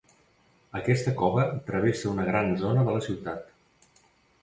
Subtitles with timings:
[0.79, 3.97] Aquesta cova travessa una gran zona de la ciutat.